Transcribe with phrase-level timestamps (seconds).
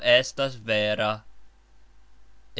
[0.03, 1.23] Estas vera, ke...